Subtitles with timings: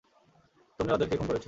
[0.79, 1.39] তুমিই ওদেরকে খুন করেছ!